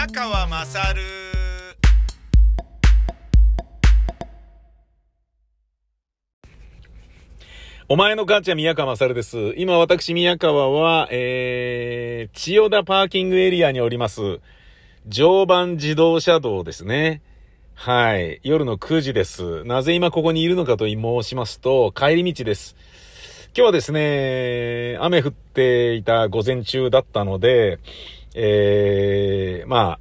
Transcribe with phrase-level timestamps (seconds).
[0.00, 1.02] 宮川まさる
[7.86, 9.52] お前の母ちゃん宮川勝です。
[9.58, 14.40] 今私宮川は、えー、千代田パーキングエリアにおります。
[15.06, 17.20] 常磐自動車道ですね。
[17.74, 18.40] はい。
[18.42, 19.64] 夜の9時です。
[19.64, 22.74] なぜ今ここにいるのかと申しますと、帰り道です。
[23.54, 27.80] 今日はですね、雨降っていた午前中だったので、
[28.34, 30.00] えー、まあ、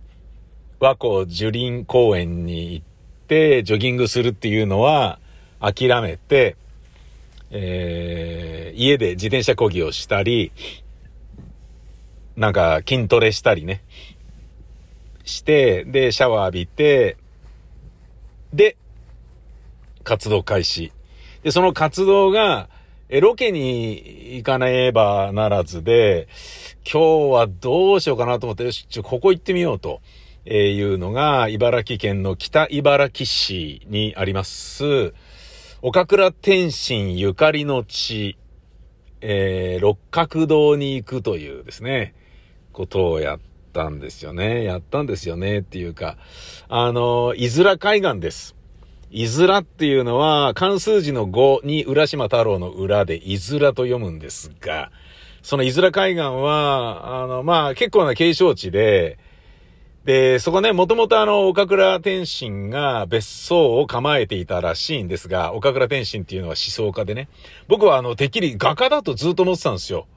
[0.79, 2.85] 和光樹林公園に行っ
[3.27, 5.19] て、ジョギングするっていうのは
[5.59, 6.55] 諦めて、
[7.51, 10.51] えー、家で自転車漕ぎをしたり、
[12.35, 13.83] なんか筋トレしたりね、
[15.25, 17.17] して、で、シャワー浴びて、
[18.53, 18.77] で、
[20.03, 20.91] 活動開始。
[21.43, 22.69] で、その活動が、
[23.09, 26.27] え、ロケに行かねばならずで、
[26.85, 30.01] 今日はどうしようかなと思って、よし、ちょ、ここ行ってみようと。
[30.45, 35.13] えいうのが、茨城県の北茨城市にあります、
[35.81, 38.37] 岡倉天心ゆかりの地、
[39.21, 42.15] えー、六角堂に行くというですね、
[42.73, 43.39] ことをやっ
[43.73, 44.63] たんですよね。
[44.63, 46.17] やったんですよねっていうか、
[46.67, 48.55] あの、伊豆海岸です。
[49.11, 54.91] 伊豆っていうのは、関数字の5に浦島太郎の裏で伊豆と読むんですが、
[55.41, 59.17] その伊豆海岸は、あの、まあ、結構な景勝地で、
[60.05, 67.29] で、そこね、もともとあの、岡倉天心が別荘を構えていたらしいんですが、岡倉天心っていうのは思想家でね。
[67.67, 70.07] 僕はあの、てっきり画家だとずっと思ってたんですよ。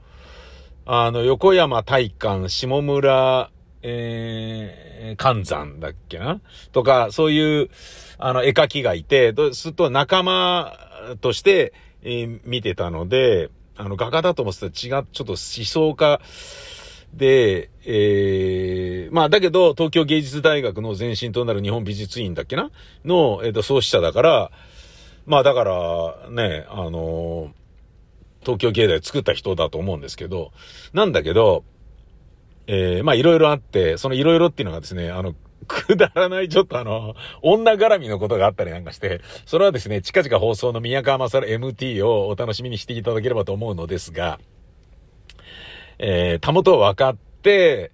[0.84, 3.50] あの、横山大観、下村、
[3.83, 6.41] えー、関山だっけな？
[6.72, 7.70] とか、そういう、
[8.19, 10.77] あの、絵描きがいて、とすると仲間
[11.20, 16.20] として、えー見てたので、あの、画家だと思ってたら違う、ちょっと思想家、
[17.12, 22.70] で、えー、まあだけど、東京芸術大学の前身となる日本美術院だっけな？
[23.05, 24.51] の、えっ、と、創始者だから、
[25.27, 27.52] まあだから、ね、あの
[28.40, 30.52] 東京芸大作った人だと思うんですけど、
[30.95, 31.64] なんだけど、
[32.67, 35.34] えー、まあいろいろあって、そのいろいろっていうのがですね、あの、
[35.67, 44.40] くだらないちょっとあの、女絡みのことがあったりなんかして、それはですね、近々放送の宮川勝 MT をお楽しみにしていただければと思うのですが、
[45.98, 47.92] えー、たもと分かって、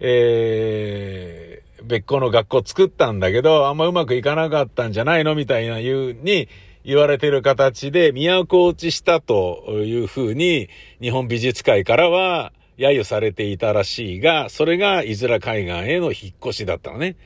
[0.00, 6.48] えー、別個の学校作ったんだけど、あんまうまくいかなかったんじゃないのみたいな言うに、
[6.84, 10.68] 言われてる形で都落ちしたというふうに、
[11.00, 17.16] 日本美術界からは揶揄されていたらしいが、それが伊豆海岸への引っ越しだったのね。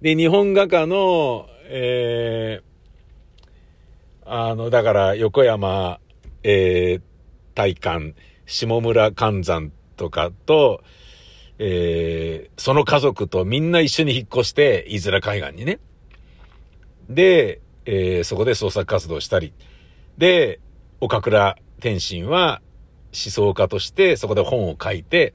[0.00, 5.98] で、日本画家の、えー、あの、だから横山、
[6.44, 7.02] えー、
[7.54, 8.14] 大観、
[8.46, 10.82] 下村関山とかと、
[11.58, 15.80] えー、その家族とみんな一緒に引っ越して、伊豆海岸にね。
[17.10, 19.52] で、えーそこで創作活動したり。
[20.18, 20.60] で、
[21.00, 22.62] 岡倉天心は
[23.14, 25.34] 思想家としてそこで本を書いて、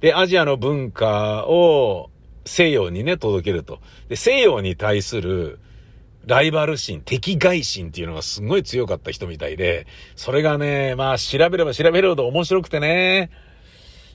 [0.00, 2.10] で、アジアの文化を
[2.44, 3.80] 西洋にね、届けると。
[4.08, 5.58] で、西洋に対する
[6.26, 9.86] ライバル心、敵外心っていうのがすごい強かった人みたいで、
[10.16, 13.30] それがね、まあ調べれば調べるほど面白くてね。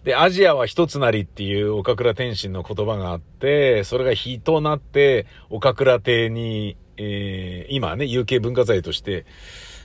[0.04, 9.26] で、アジアは一つなりっていう岡倉天心の言葉があって、それが火となって、岡倉邸に、えー、今ね、有形文化財として、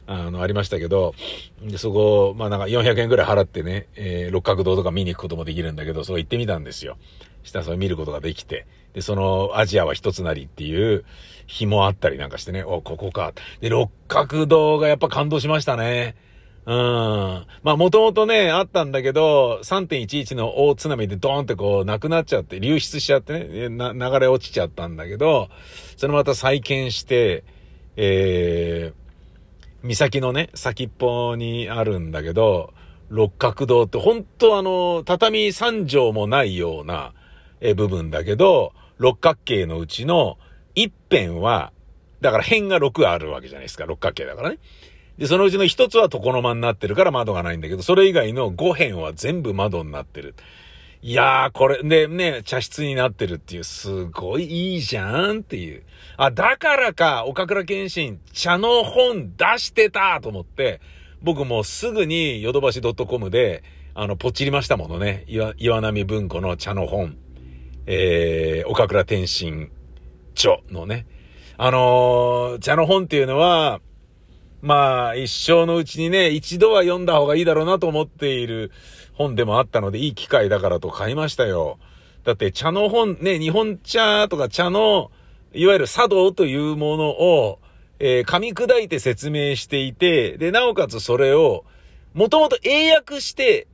[0.07, 1.15] あの、ありましたけど、
[1.63, 6.97] で、そこ、まあなんか400円ぐらい払ってね、えー、六角堂とか見に行くこともできるんだけど、そこ行ってみたんですよ。
[7.43, 11.05] したらそれ見ることができて、で、その、アジアは一つなりっていう
[11.47, 13.33] 日もあったりなんかしてね、お、ここか。
[13.61, 16.17] で、六角堂がやっぱ感動しましたね。
[16.67, 16.77] うん。
[17.63, 25.49] まあ、もともとね、あったんだけど、3.11の大津波でドーンってこう、なくなっちゃって、流出しちゃってね、流れ落ちちゃったんだけど、
[25.97, 27.45] それまた再建して、
[27.97, 29.10] えー、
[29.83, 32.75] 岬のね、先っぽにあるんだけど、
[33.09, 37.13] 六角堂って本当あの、畳3畳もないような、
[37.61, 40.39] え部分だけど、六角形のうちの
[40.75, 41.73] 一辺は、
[42.21, 44.59] だから辺が6あるわけじゃないですか、六角形だからね。
[45.19, 50.35] で、そのうちの一つは床の間になってるから窓がないんだけど、それ以外の5辺は全部窓になってる。
[51.03, 55.83] いやー、これ、で、ね、茶室になってるっていう、すごいいいじゃんっていう。
[56.19, 60.83] あ、だからか、岡倉健信、茶の本出してたと思って、
[61.23, 63.63] 僕もすぐにヨドバシ .com で、
[63.95, 65.25] あの、ポチりましたものね。
[65.27, 67.17] 岩、岩波文庫の茶の本。
[67.87, 69.71] えー、岡倉天心
[70.35, 71.07] 著のね。
[71.57, 73.81] あのー茶の本っていうのは、
[74.63, 78.71] まあ、一生のうちにね、一度は読んだ方がいいだろうなと思っている
[79.15, 81.79] 本でもあったので、いい機会だからと買いましたよ。
[82.25, 85.11] だって茶の本、ね、日本茶とか茶の、
[85.53, 87.59] いわゆる茶道というものを、
[87.99, 91.65] えー、噛み砕いて説明していて、で、なおかつそれを、
[92.15, 93.67] もともと英訳して、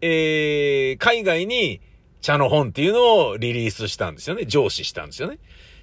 [0.00, 1.80] えー、海外に
[2.20, 4.46] 茶の本っていうのをリリースしたんですよね。
[4.46, 5.38] 上司したんですよね。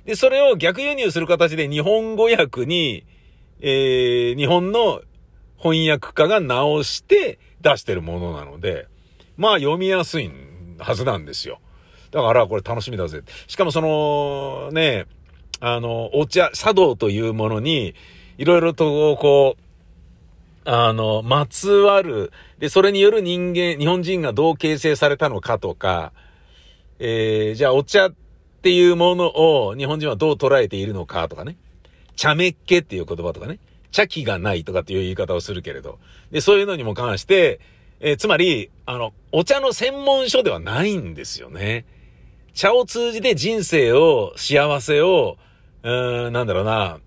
[0.05, 3.05] で、それを逆輸入する形で日本語訳に、
[3.61, 5.01] えー、日本の
[5.57, 8.87] 翻訳家が直して出してるものなので、
[9.37, 10.31] まあ読みやすい
[10.77, 11.59] はずなんですよ。
[12.11, 13.23] だからこれ楽しみだぜ。
[13.47, 15.07] しかもその、ね、
[15.59, 17.95] あの、お茶、茶道というものに、
[18.37, 19.61] いろいろとこう、
[20.69, 26.13] あの、まつわる、で、それによる人間、日本人がどう形成されたのかとか、
[26.99, 28.13] えー、じゃあお茶っ
[28.61, 31.57] ていうものを日本人はどう捉えているのかとかね。
[32.15, 33.59] 茶めっ気っていう言葉とかね。
[33.95, 35.99] 茶気がないとかっていう言い方をするけれど。
[36.29, 37.61] で、そういうのにも関して、
[38.01, 41.85] えー、つまり、あの、お茶の専門書ではないんですよね。
[42.53, 45.37] 茶を通じて人生を、幸せを、
[45.83, 46.99] うーん、なんだろうな、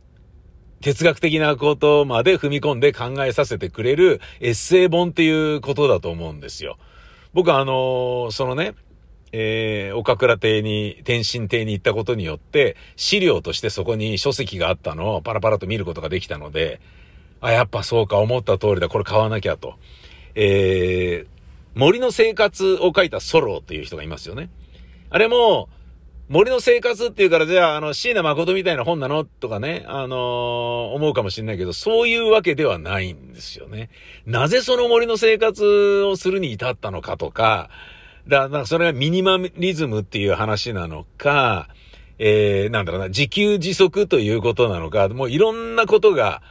[0.80, 6.78] 哲学的なことまで踏み込んで考えさせてくれるエッセイ本っていうことだと思うんですよ。
[7.34, 8.74] 僕はあのそのね、
[9.32, 16.80] えー、岡倉邸に、天津邸に行ったことによって、資料としてそこに書籍があったのをパラパラと見ることができたので、
[17.40, 19.74] あ、やっぱそうか、思った通りだ、これ買わなきゃと。
[20.34, 21.26] えー、
[21.74, 24.50] 森の生活を書いたソロっていう人がいますよね。
[25.10, 25.68] あれも、
[26.28, 29.24] 森の生活っていうから、じゃあ、あの、椎名誠みたいな本なの？
[29.24, 33.88] とかね、あのー、思うかもしれないけど、そういうわけではないんですよね。
[34.26, 37.70] なぜその森の生活をするに至ったのかとか、
[38.28, 41.68] だから、それがミニマリズムっていう話なのか、
[42.18, 46.42] えー、なんだろうな、自給自足ということなのか、もういろんなことが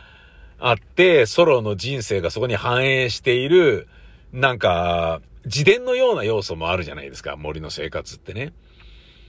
[0.60, 3.88] あって、ソロの人生がそこに反映している、
[4.34, 8.54] なんか、自伝のような要素もあるじゃないですか、森の生活ってね。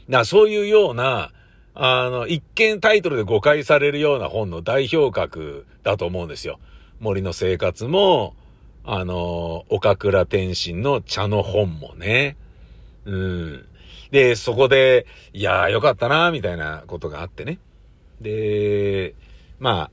[0.09, 1.33] だそういうような、
[1.75, 6.59] あの、一見タイトルで誤解されるような本の代表格だと思うんですよ。
[6.99, 8.35] 森の生活も、
[8.91, 12.39] あの、岡倉天心の茶の本もね。
[13.05, 13.67] うん。
[14.11, 15.05] で、そこで、
[15.35, 17.59] いやーよかったなーみたいなことがあってね。
[18.23, 19.15] で、
[19.59, 19.91] ま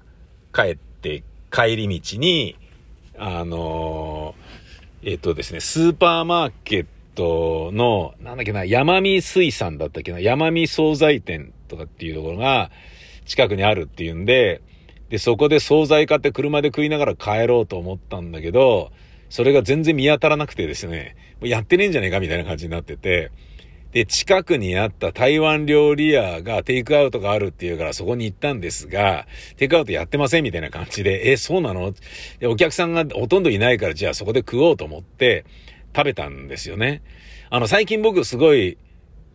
[0.53, 2.55] あ、帰って、帰り道に、
[3.17, 12.71] あのー、えっ、とですね、スーパーマーケットの、なんだっけな、山見水産だったっけな、山見惣菜店とかっていうところが
[13.25, 14.61] 近くにあるっていうんで、
[15.09, 18.91] で、そこで惣菜買って車で食いながら帰ろうと思ったんだけど、
[19.29, 23.31] それが全然見当たらなくてですね、もうやってねえんじゃねえかみたいな感じになってて、
[23.91, 29.25] で、近くにあった台湾料理屋がテイクアウトがあるっていうからそこに行ったんですが、
[29.55, 31.93] テイクアウトやってませんみたいな感じで、え、そうなの、
[32.43, 35.45] お客さんがほとんどいないからじゃあそこで食おうと思って
[35.95, 37.03] 食べたんですよね。
[37.49, 38.77] あの、最近僕すごい、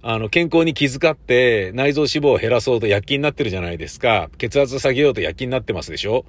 [0.02, 4.30] あの、健康に気遣って内臓脂肪を減らそうと躍起になってるじゃないですか。
[4.38, 6.24] 血圧下げようと躍起になってますでしょ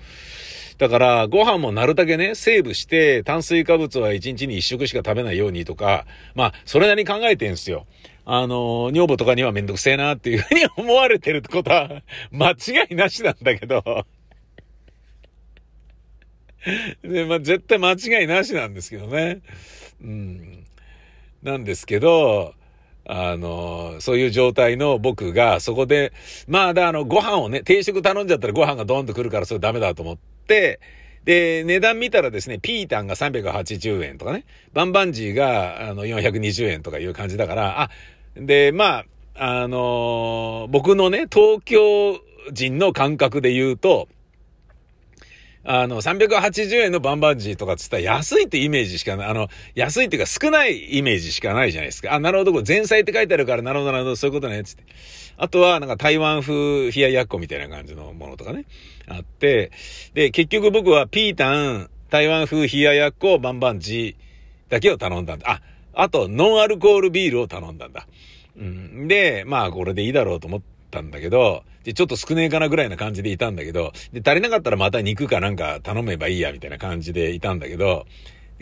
[0.77, 7.85] だから、ご飯もなるだけね、セーブして、炭水化物は1日に1食しか食べないようにとか、まあ、それなりに考えてんすよ。
[8.25, 12.01] あの、女房とかにはめんどくせえなっていうふうに思われてるってことは、
[12.31, 14.05] 間違いなしなんだけど。
[17.03, 19.41] で、まあ、絶対間違いなしなんですけどね。
[20.03, 20.65] うん。
[21.43, 22.53] なんですけど、
[23.05, 26.13] あの、そういう状態の僕が、そこで、
[26.47, 30.17] まあ、だ、あの、ご飯をね、定食頼んじゃったらご飯がドーンと来るからそれダメだと思っ
[30.47, 30.79] て、
[31.25, 37.89] で、値段見たらですね、ピータンが380円とかね、バンバンジーが、あの、420円とかいう感じだから、あ、
[38.35, 42.19] で、まあ、あの僕のね、東京
[42.51, 44.07] 人の感覚で言うと、
[45.63, 49.27] あの、380円のバンバンジーとかって言ったら安いってイメージしかない。
[49.27, 52.13] あの、安いっていうか少ないイメージしかないじゃないですか。
[52.13, 54.83] あ、なるほど、これ前菜って書いてあるから、なるほど、なるほど、そういうことね、つって。
[55.37, 58.65] あとは、なんか台湾風冷ややっこみたいな感じのものとかね、
[59.07, 59.71] あって、
[60.13, 65.49] で、結局僕はピータン、台湾風冷ややっこ、バンバンジーだけを頼んだんだ。
[65.49, 65.61] あ、
[65.93, 68.07] あと、ノンアルコールビールを頼んだんだ。
[68.57, 69.07] うん。
[69.07, 78.05] で、まあ、これでいいだろうと思ってったんだけど、で、ちょっと少ねえかなぐらいな感じでいたんだけど、で、足りなかったらまた肉かなんか頼めばいいや、みたいな感じでいたんだけど、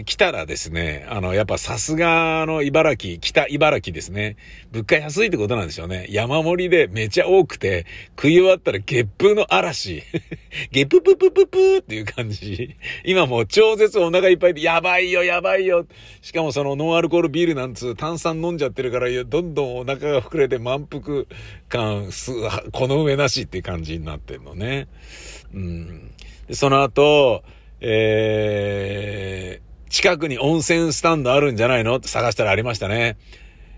[0.05, 4.37] 来たらですね、あの、やっぱさすがの茨城、北茨城ですね。
[4.71, 6.07] 物価安いってことなんでしょうね。
[6.09, 10.03] 山盛りでめちゃ多くて、食い終わったらゲップの嵐。
[10.71, 12.75] ゲップププププっていう感じ。
[13.03, 15.85] 今もう超絶お腹いっぱいで、やばいよ、やばいよ。
[16.21, 21.25] しかもそのノンアルコールビールなんつう炭酸飲んじゃってるから、どんどんお腹が膨れて満腹
[21.67, 22.31] 感す、
[22.71, 24.87] この上なしっていう感じになってんのね。
[25.53, 26.11] うん。
[26.51, 27.43] その後、
[27.81, 31.97] えー、近くに温泉スタンドあるんじゃないの？
[31.97, 33.17] って探したらありましたね。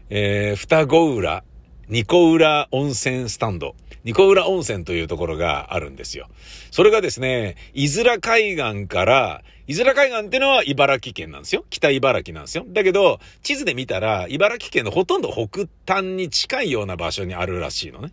[0.10, 1.44] えー、双子浦、
[1.88, 3.76] ニコ浦温泉スタンド。
[4.04, 6.28] ニコ浦温泉というところがあるんですよ。
[6.72, 11.66] それがですね、伊豆海岸から、伊豆海岸っていうのは茨城県なんですよ。
[11.70, 12.66] 北茨城なんですよ。
[12.68, 18.12] だけど、地図で見たら、茨城県のほとんど北端に近いような場所にあるらしいのね。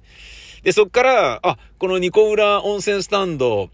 [0.62, 3.70] で、そっから、あ、このニコ浦温泉スタンド、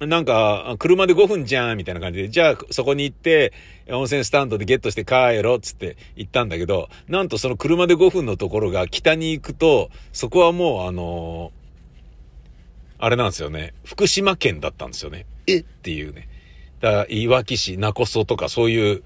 [0.00, 3.52] なんか、車で5分じゃん、みたいな感じで、じゃあそこに行って、
[3.88, 13.72] 温泉スタンドでゲットして帰ろう、つって行ったんだけど、なんとその車で5分のところが北に行くと、そこはもうあのー、あれなんですよね。
[13.84, 15.26] 福島県だったんですよね。
[15.46, 15.58] え？
[15.58, 16.28] っていうね。
[16.80, 19.02] だから、いわき市、なこそとかそういう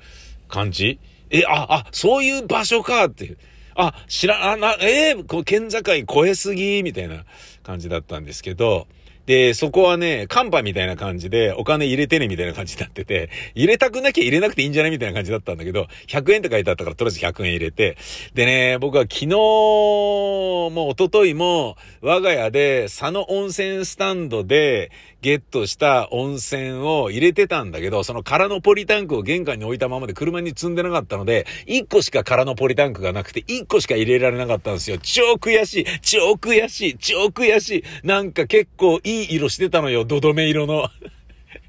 [0.49, 0.99] 感じ？
[1.31, 3.39] え、あ、あ、そういう場所かっていう。
[3.75, 7.25] あ、知ら、あ、な、えー、こう、県境越えすぎみたいな
[7.63, 8.87] 感じだったんですけど、
[9.29, 17.99] で、そこはね、カンパみたいな感じで、お金入れてねみたいな感じになってて、入れたくなきゃ入れなくていいんじゃないみたいな感じだったんだけど、100円って書いてあったから、とりあえず100円入れて、
[18.33, 34.97] でね、僕は昨日も一昨日も、我が家で佐野温泉スタンドでゲットした温泉を入れてたんだけど、その空のポリタンクを玄関に置いたままで車に積んでなかったので、1個しか空のポリタンクがなくて、1個しか入れられなかったんですよ。
[35.03, 40.89] 超悔しい超悔しい超悔しいなんか結構いいい色してたのよ、ドドメ色の。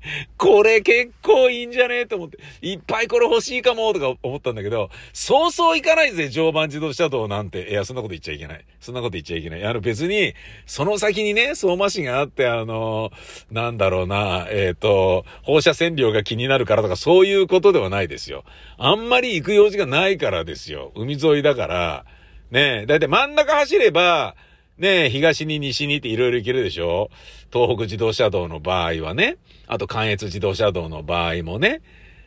[0.37, 1.99] これ結構いいんじゃね？
[1.99, 7.69] えと思って、いっぱいこれ欲しいかもとか思ったんだけど、そうそういかないぜ、常磐自動車道なんて。
[7.69, 8.65] いや、そんなこと言っちゃいけない。
[8.79, 9.65] そんなこと言っちゃいけない。
[9.65, 10.33] あの別に、
[10.65, 13.11] その先にね、相馬市があって、あの、
[13.51, 18.43] なんだろうな、えっ、ー、と、放射線量が気になるからとか、そういうことではないですよ。
[18.77, 20.91] あんまり行く用事がないからですよ。
[20.95, 22.05] 海沿いだから、
[22.51, 24.35] ねえ、だいたい真ん中走れば、
[24.79, 27.09] ねえ、東に西にっていろいろ行けるでしょ？
[27.51, 29.36] 東北自動車道の場合はね。
[29.67, 31.81] あと関越自動車道の場合もね。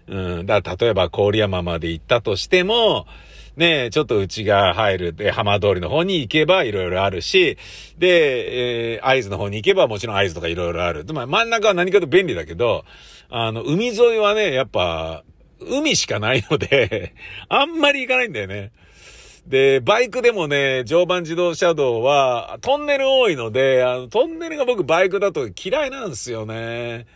[0.06, 0.46] うん。
[0.46, 3.06] だから例えば郡山まで行ったとしても、
[3.56, 7.56] ねえ、ちょっと内が入るで、浜通りの方に行けばいろいろあるし、
[7.98, 11.06] で、えー、合図の方に行けばもちろん合図とかいろいろある。
[11.12, 12.84] まあ真ん中は何かと便利だけど、
[13.30, 15.24] あの、海沿いはね、やっぱ、
[15.60, 17.14] 海しかないので
[17.48, 18.72] あんまり行かないんだよね。
[19.46, 27.06] で、バイクでもね、常磐自動車道は、トンネル多いので、あの、トンネルが僕バイクだと嫌いなんですよね。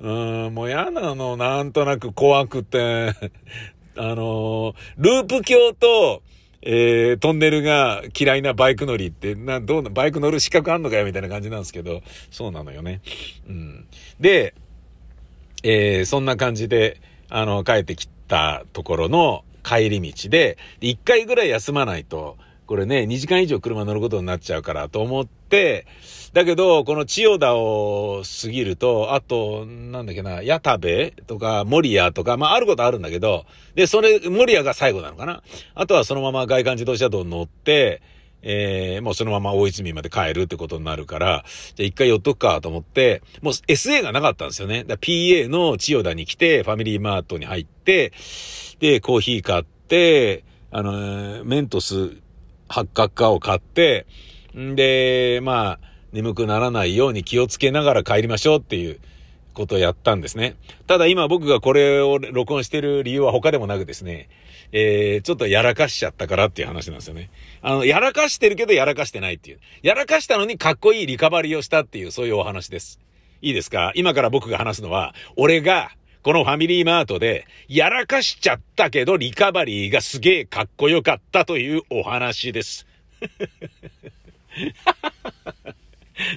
[0.00, 3.12] うん、もう嫌なの、なんとなく怖くて。
[3.98, 6.22] あの、ループ橋と、
[6.60, 13.00] えー、トンネルが嫌いなバイク乗りって、な、どうな、バイク乗る資格あんのかよみたいな感じなんですけど、そうなのよね。
[13.48, 13.86] うん。
[14.20, 14.54] で、
[15.62, 25.86] えー、そんな感じで、あの、帰ってきたところの、帰り道で、1回ぐらい休まないと、これね、2時間以上車乗ることになっちゃうからと思って、
[26.32, 35.42] だけど、この千代田を過ぎると、あと、なんだっけな、矢田部とか、守屋とか、まあ、あることあるんだけど、で、それ、守屋が最後なのかな。
[35.74, 38.02] あとはそのまま外環自動車道に乗って、
[38.42, 44.84] えー、もうそのまま大泉まで帰るってことになるから、じゃあ一回寄っとくかと思って、もう SA がなかったんですよね。
[44.84, 48.12] だ PA の千代田に来て、ファミリーマートに入って、
[48.78, 52.16] で、コーヒー買って、あの、メントス
[52.68, 54.06] 八角化を買って、
[54.56, 55.80] んで、まあ、
[56.12, 59.00] 眠くならないように気をつけながら帰りましょうっていう
[59.52, 60.56] ことをやったんですね。
[60.86, 64.28] ただ今僕がこれを録音してる理由は他でもなくですね、
[64.72, 67.30] えー、ちょっとやらかしちゃったからっていう話なんですよね。
[67.62, 69.60] あの、やらかしてるけどやらかしてないっていう。
[69.82, 72.98] やらかしたのにかっこいいリカバリーをしたっていう、そういうお話です。
[73.42, 73.92] いいですか？
[73.94, 75.90] 今から僕が話すのは、俺が、
[76.22, 82.86] このファミリーマートで、やらかしちゃったけど、リカバリーがすげえかっこよかったというお話です。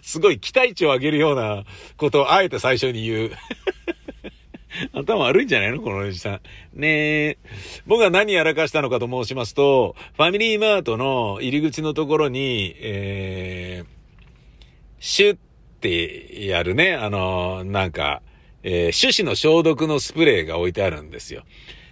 [0.04, 1.64] すごい期待値を上げるような
[1.98, 3.32] ことをあえて最初に言う。
[4.94, 6.42] 頭悪いんじゃないのこのおじさん。
[6.74, 7.38] ねえ。
[7.88, 13.88] 僕が何やらかしたのかと申しますと、ファミリーマートの入り口のところに、えー、
[15.00, 15.38] シュっ
[15.80, 18.22] てやるね、あの、なんか、
[18.64, 21.44] えー、手指の消毒のスプレーが置いてあるんですよ。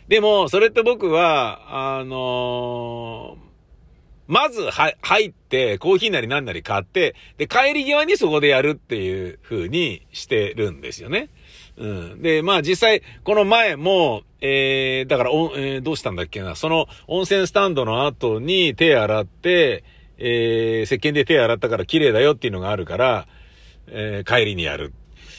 [0.08, 3.47] でも、それって僕は、あのー、
[4.28, 11.30] まず、は、入って、コーヒーなり何なり買って、で、帰り際にそこでやるっていう風にしてるんですよね。
[11.78, 12.22] うん。
[12.22, 19.84] で、まあ実際、この前も、えー、だから、おえー、どうしたんだっけな、その温泉スタンドの後に手洗って、
[20.18, 23.28] えー、石鹸で手洗ったから綺麗だよっていうのがあるから、
[23.88, 24.94] えー、帰りにやる。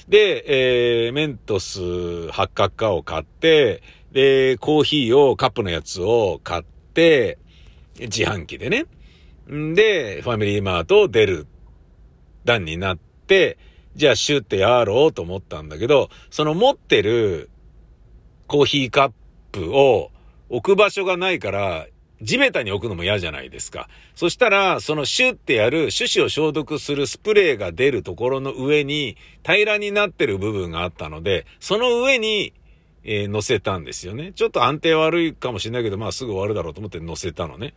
[0.09, 6.63] で、えー、メントス八角化を買って、で、コーヒーを、カップのやつを買っ
[6.95, 7.39] て、
[8.01, 8.87] 自販機でね。
[9.53, 11.47] んで、ファミリーマートを出る
[12.45, 13.59] 段になって、
[13.97, 17.51] じゃあシュってやろうと思ったんだけど、その持ってる
[18.47, 19.13] コーヒーカッ
[19.53, 20.11] プを
[20.49, 21.87] 置く場所がないから、
[22.21, 23.89] 地べたに置くのも嫌じゃないですか。
[24.15, 32.53] そしたら、そのシュってやる、手指を消毒するスプレーが出るところの上に、平らになってる部分があったので、その上に、
[33.11, 34.33] えー、乗せたんですよね。
[34.35, 37.73] ちょっと安定悪いかもしれないけど、まあすぐ終わるだろうと思って乗せたのね。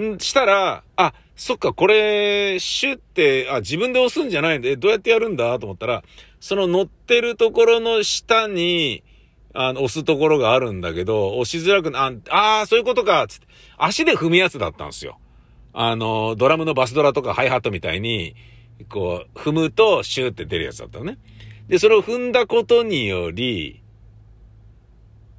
[0.00, 5.58] んしたら、あ、そっか、これ、シュって、あ、自分で押すんじゃないんで、どうやってやるんだ？
[5.58, 6.02] と思ったら、
[6.40, 9.04] その乗ってるところの下に、
[9.52, 13.46] あの、押すところがあるんだけど、押しづらくな、ああ、そういうことか、つって。
[13.76, 15.18] 足で踏むやつだったんですよ。
[15.74, 18.34] あの、ドラムのバスドラとかハイハットみたいに、
[18.88, 21.18] こう、踏むとシューって出るやつだったのね。
[21.68, 23.83] で、それを踏んだことにより、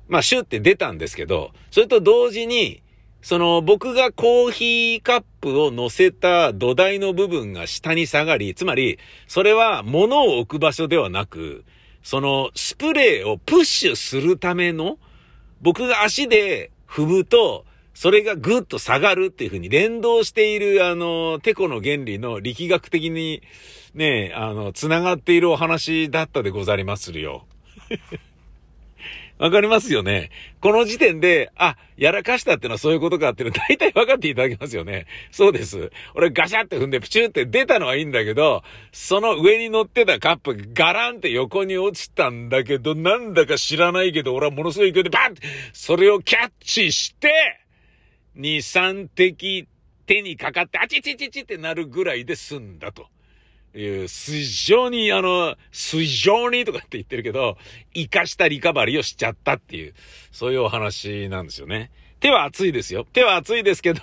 [0.07, 2.81] まあ、シュって出たんですけど、それと同時に、
[3.21, 11.65] その僕がコーヒーカップを乗せた土台の部分が下に下がり、つまり、それは物を置く場所ではなく、
[12.03, 14.99] そのスプレーをプッシュするための、
[15.61, 23.41] 僕が足で踏むと、それがぐっと下がるっていう風に連動している、あの、テコの原理の力学的に
[23.95, 27.47] ね、あの、繋がっているお話だったでござりまするよ。
[29.37, 30.29] わかりますよね。
[30.61, 35.07] この時点で、あ、やらかしたってのはそういうことかっていうの 大体分かっていただけますよね。
[35.31, 35.91] そうです。
[36.13, 38.63] 俺ガシャって踏んでプチューって出たのはいいんだけど、
[38.93, 45.41] その上に乗ってたカップガランって横に落ちたんだけど、なんだか知らないけど、俺はものすごい勢いでバンって、
[45.73, 47.59] それをキャッチして、
[48.37, 49.67] 2、3滴
[50.05, 53.07] 手にかかって、あちちちちってなるぐらいで済んだと。
[53.79, 57.57] いう、非常にあの、非常にとかって言ってるけど、
[57.93, 59.93] 生かしたリカバリーをしちゃったっていう、
[60.31, 61.91] そういうお話なんですよね。
[62.19, 63.05] 手は熱いですよ。
[63.11, 64.01] 手は熱いですけど、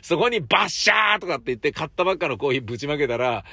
[0.00, 3.44] そこにバッシャーとかって言って買ったばっかのコーヒーぶちまけたら、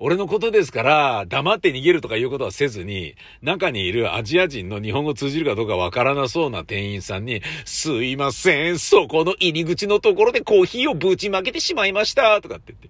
[0.00, 12.88] 俺のことですから、黙って逃げるとかいうことはせずに、中にいるアジア人の日本語通じるかどうかわからなそうな店員さんに、すいません、そこの入り口のところでコーヒーをぶちまけてしまいました、とかって言って、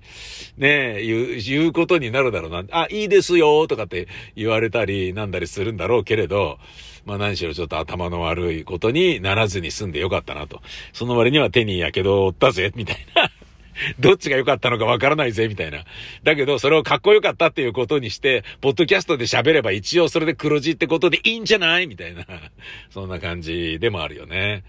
[0.58, 2.64] ねえ、言う、言うことになるだろうな。
[2.70, 6.58] あ、いいですよ、とかって言われたり、なんだりするんだろうけれど、
[7.06, 10.60] まあ何しろちょっと頭の悪いことにならずに済んでよかったなと。
[10.92, 13.30] その割には手にやけどを負ったぜ、みたいな。
[14.00, 15.84] どっちが良かったのかわからないぜ、みたいな。
[16.22, 21.86] だけど、それをかっこよかったっていうことにして、ポッドキャストで喋れば一応それで黒字ってことでいいんじゃない？
[21.86, 22.26] みたいな。
[22.90, 24.64] そんな感じでもあるよね。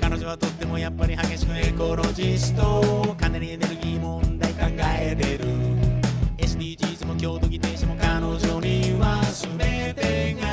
[0.00, 4.60] 彼女はとってもやっぱり激しくエコロジストかなりエネルギー問題考
[4.98, 5.44] えてる
[6.38, 10.49] SDGs も郷土議定書も彼女には全てが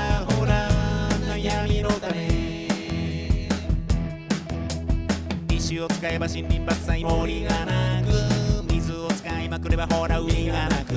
[5.87, 10.93] を使えば森林伐採森がなく水を使いまくればほら海がなく。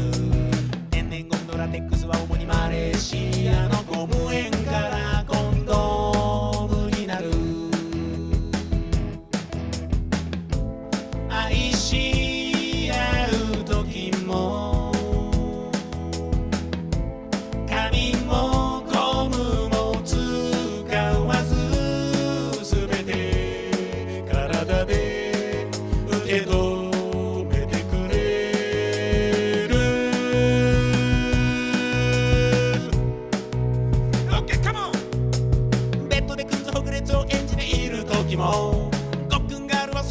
[0.90, 5.19] 天然ゴムのラテックスは主にマレーシアのゴム園から。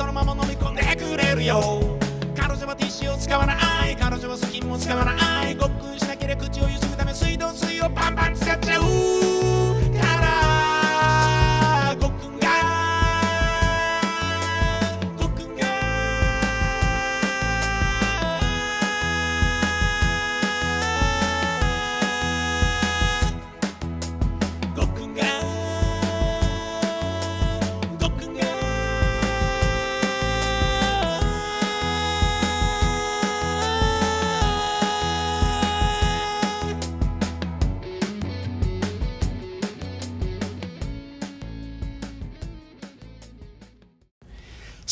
[0.10, 1.80] のまま飲み込んでくれるよ。
[2.36, 3.54] 彼女はティッシュを使わな
[3.88, 3.96] い。
[3.96, 5.29] 彼女はスキンも使わない。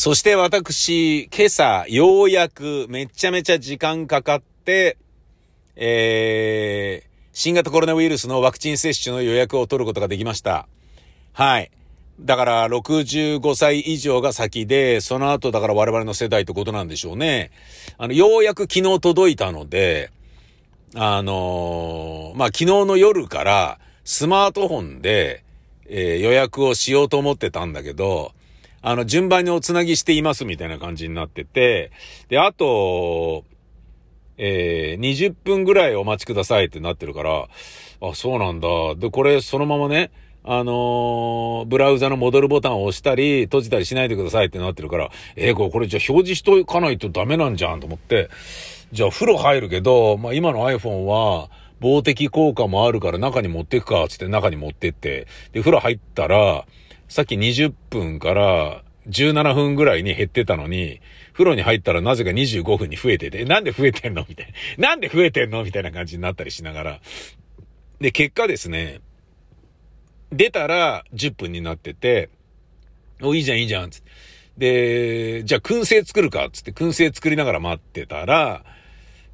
[0.08, 4.96] そして私、今朝、ようやくめちゃめちゃ時間かかって、
[5.76, 10.66] えー、新型コロナウイルスのワクチン接種の予約を取ることができました。
[11.34, 11.70] はい。
[12.22, 17.50] だから、65歳以上が先で、その後だから我々の世代ってことなんでしょうね。
[17.98, 20.10] あの、ようやく昨日届いたので、
[20.94, 25.44] あのーまあ、昨日の夜からスマートフォンで、
[25.84, 28.32] えー予約をしようと思ってたんだけど、
[28.82, 31.90] あの、順番におつなぎしていますみたいな感じになってて、
[32.28, 33.44] で、あと、
[34.36, 37.48] えー、20分ぐらいお待ちくださいってなってるから、
[38.00, 38.68] あ、そうなんだ。
[38.96, 40.10] で、これそのままね、
[40.44, 48.30] あのー、ブラウザの戻るボタンを押したり、閉じたりしないでくださいってなってるから、えー、これ、じゃあ表示しとかないとダメなんじゃんと思って、
[48.92, 56.64] じゃあ風呂入るけど、まあ今の iPhone は、防滴効果もあるから中に持っていくか、つって中に持ってって、で、風呂入ったら、
[57.08, 61.00] さっき20分から17分ぐらいに減ってたのに、
[61.32, 64.24] 風呂に入ったらなぜか25分に増えてて、なんで増えてんの？
[64.28, 64.88] みたいな。
[64.88, 65.64] なんで増えてんの？
[65.64, 67.00] みたいな感じになったりしながら。
[68.00, 69.00] で、結果ですね、
[70.30, 72.28] 出たら10分になってて、
[73.22, 74.10] お、いいじゃん、いいじゃん、つって。
[74.58, 78.64] で、じゃあ燻製作るか、つって燻製作りながら待ってたら、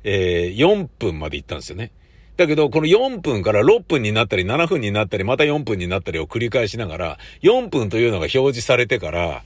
[0.05, 1.93] えー、4分まで行ったんですよね。
[2.37, 9.43] だけど、この4分から6分になったり、7分になったり、また4分になったりを繰り返しながら、4分というのが表示されてから、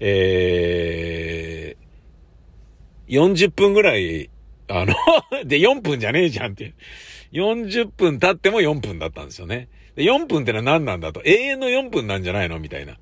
[0.00, 4.30] えー、40分ぐらい、
[4.68, 4.94] あの
[5.44, 6.74] で、4分じゃねえじゃんっていう。
[7.32, 9.68] 40分経っても4分だったんですよね。
[9.94, 11.22] で4分ってのは何なんだと。
[11.24, 12.96] 永遠の4分なんじゃないのみたいな。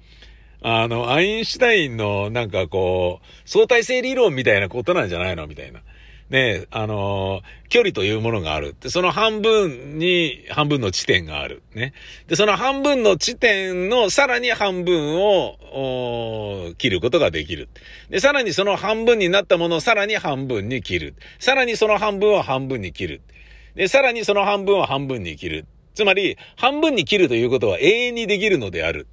[0.63, 5.81] あの、アインシュタインのなんかこう、相対性理論みたいなことなんじゃないのみたいな。
[6.31, 8.75] ね、あのー、距離というものがある。
[8.81, 11.63] で、その半分に半分の地点がある。
[11.75, 11.93] ね。
[12.29, 17.69] で、その半分の地点のさらに半分を、切ることができる。
[18.09, 21.15] で、さらにその半分になったものをさらに半分に切る。
[21.39, 23.21] さらにその半分を半分に切る。
[23.75, 25.67] で、さらにその半分を半分に切る。
[25.95, 29.07] つまり、半分に切るということは永遠にできるのである。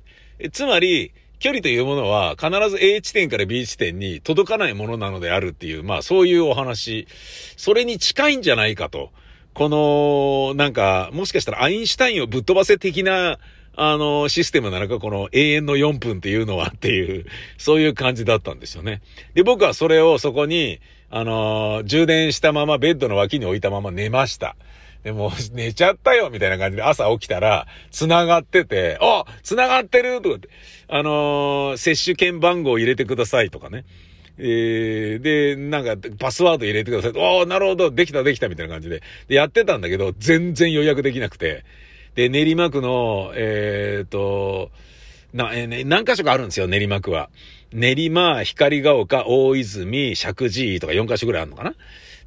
[0.52, 7.08] つまり、距離というものは必ず A 地点から B 地点に届かないものなのであるっていう、まあそういうお話。
[7.58, 9.10] それに近いんじゃないかと。
[9.56, 13.40] この、なんか、もしかしたらアインシュタインをぶっ飛ばせ的な、
[13.76, 17.26] あの、システムなのか、この永遠の4分っていうのはっていう、
[17.58, 19.02] そういう感じだったんですよね。
[19.34, 24.56] で、僕はそれをそこに、あの、充電したままベッドの脇に置いたまま寝ました。
[25.04, 30.50] でも、寝ちゃったよみたいな感じで朝起きたら、繋がってて、あ繋がってるとかって、
[30.88, 33.86] あのー、接種券番号入れてくださいとかね。
[34.38, 37.12] えー、で、なんか、パスワード入れてください。
[37.16, 39.02] おー、なるほど、できたできたみたいな感じで。
[39.28, 41.64] で、やってたんだけど、全然予約できなくて。
[42.16, 44.72] で、練馬区の、えーと、
[45.34, 47.30] な、えー、ね、何箇所かあるんですよ、練馬区は。
[47.72, 51.74] 練馬、光が丘、大泉、石神井とか4箇所ぐらいあるのかな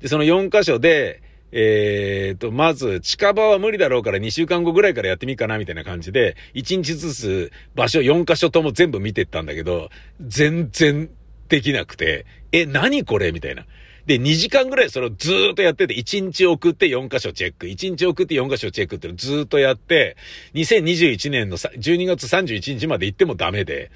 [0.01, 11.11] で、その4箇所で、えー、と、まず、近場は無理だろうから2週間後ぐらいからやってみっかな、みたいな感じで、1日ずつ場所4箇所とも全部見てったんだけど、全然
[11.49, 13.31] できなくて、え、何これ？
[13.33, 13.67] みたいな。
[14.07, 20.17] で、2時間ぐらいそれをずーっとやってて、1日送って4箇所チェック、1日送って4箇所チェックってずーっとやって、
[20.55, 23.91] 2021年の12月31日まで行ってもダメで、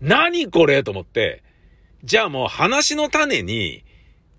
[0.00, 0.82] 何これ？
[0.82, 1.42] と思って、
[2.04, 3.84] じゃあもう話の種に、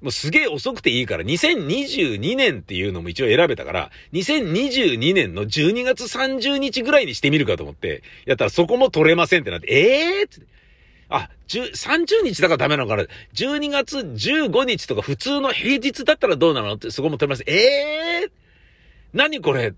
[0.03, 10.45] もうすげえ遅くていいから、2022年っていうのも一応選べたから、2022年の12月30日ぐらいにしてみるかと思って、やったらそこも取れませんってなって、ええー、って。
[11.07, 16.73] あ、30日だからダメなのかな ?12 月15日とか普通の平日だったらどうなの？
[16.73, 17.49] ってそこも取れません。
[17.49, 18.31] ええー、
[19.13, 19.73] 何これ？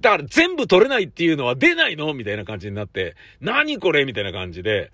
[0.00, 2.12] だから全部取れないっていうのは出ないの？
[2.14, 4.04] みたいな感じになって、何これ？
[4.06, 4.90] みたいな感じで、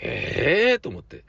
[0.00, 1.24] ええー、と思って。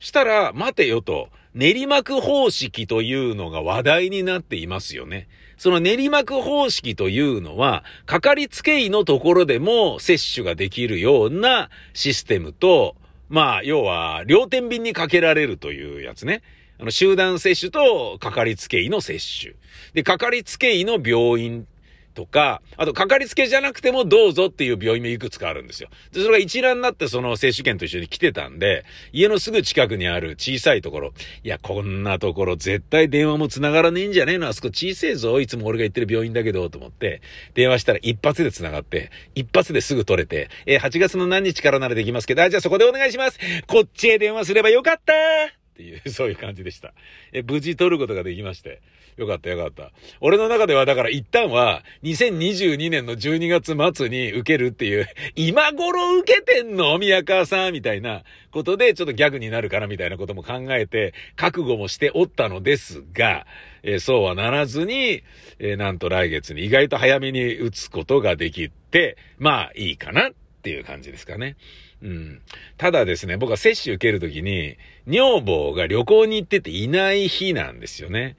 [0.00, 5.28] したら、待てよと、練馬区方式というのが話題になっていますよね。
[5.56, 12.96] その練馬区方式というのは、かかりつけ医のところでも接種ができるようなシステムと、
[13.28, 16.42] まあ、要は、両天秤にかけられるというやつね。
[16.80, 19.54] あの、集団接種とかかりつけ医の接種。
[19.92, 21.68] で、かかりつけ医の病院
[22.14, 25.88] とか、あと、かかりつけじゃなくてもどうぞっていう病院もいくつかあるんですよ。
[26.12, 34.48] で、それが一覧になってその接種券と一緒に来てたんで、家のすぐ近くにある小さいところ、いや、こんなところ絶対電話も繋がらねえんじゃねえの。
[34.48, 37.20] あそこ小せえぞ、いつも俺が行ってる病院だけど、と思って、
[37.54, 43.38] 電話したら一発で繋がって、一発ですぐ取れて、えー、8月の何日からならできますけど、あ、じゃあそこでお願いします。
[43.66, 46.94] こっちへ電話すればよかったっていう、そういう感じでした。
[47.32, 48.80] え、無事取ることができまして。
[49.16, 49.92] よかったよかった。
[50.20, 56.98] 俺の中ではだから一旦は2022年の12月末に受けるっていう、今頃受けてんの？
[56.98, 63.46] 宮川さんみたいなことでちょっとギャグになるかなみたいなことも考えて覚悟もしておったのですが、
[63.82, 65.22] えー、そうはならずに、
[65.58, 70.30] えー、なんと来月に意外と早めに打つことができて、まあいいかな
[70.64, 71.56] っていう感じですかね。
[72.02, 72.40] うん。
[72.78, 78.38] ただですね、僕は接種受けるときに、女房が旅行に行ってていない日なんですよね。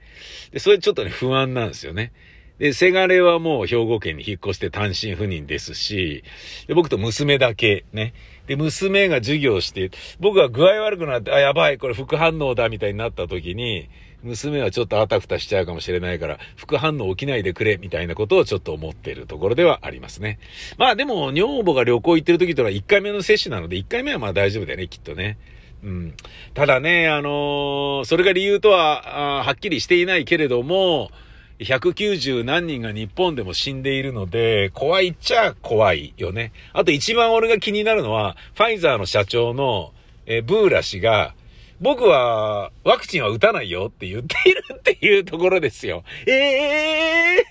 [0.50, 2.10] で、それちょっとね、不安なんですよね。
[2.58, 6.24] で、せがれはもう兵庫県に引っ越して単身赴任ですし、
[6.66, 8.12] で、僕と娘だけね。
[8.48, 13.88] で、娘が授業して、僕が具合悪くなって、あ、やばい、これ副反応だ、みたいになった時に、
[14.26, 20.38] 娘はちょっとあたふたしちゃうかもしれないから、副反応起きないでくれ、みたいなことをちょっと思っているところではありますね。
[20.76, 25.38] まあでも、女房が旅行行ってる時とは1回目の接種なので、1回目はまあ大丈夫だよね、きっとね。
[25.82, 26.14] うん。
[26.54, 31.10] ただね、あのー、それが理由とは、はっきりしていないけれども、
[31.58, 36.52] 190何人が日本でも死んでいるので、怖いっちゃ怖いよね。
[36.72, 39.92] あと一番俺が気になるのは、ファイザーの社長の、
[40.26, 41.34] えブーラ氏が、
[41.80, 46.04] 僕はワクチンは打たないよって言っているっていうところですよ。
[46.26, 47.44] ええ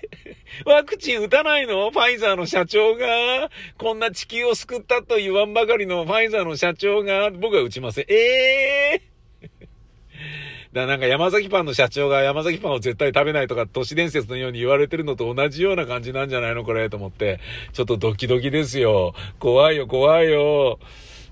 [0.64, 1.90] ー、ワクチン打たないの？
[1.90, 3.06] ファイザーの社長が、
[3.78, 6.04] こんな地球を救ったと言わんばかりの？
[6.04, 8.04] ファイザーの社長が、僕は打ちません。
[8.08, 8.14] え
[8.94, 9.16] えー
[10.72, 16.90] だなんか山崎パンの社長が山崎パンを絶対食べないとか都市伝説のように言われてるのと同じような感じなんじゃないのこれ？
[16.90, 17.40] と思って。
[17.72, 19.14] ちょっとドキドキですよ。
[19.38, 20.78] 怖いよ、怖いよ。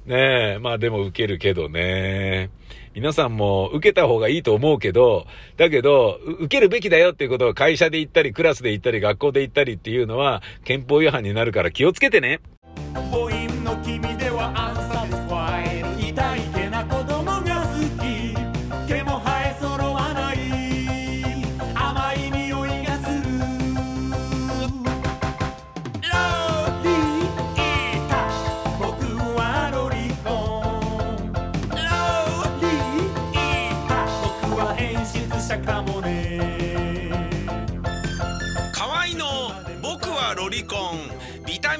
[0.07, 2.48] ねえ、まあでも受けるけどね。
[2.94, 5.26] 皆さんも受けた方がいいと思うけど、
[5.57, 12.40] だけど、受けるべきだよっていうことを会社で言ったり、クラスで言ったり、学校で言ったりっていうのは、憲法違反になるから気をつけてね。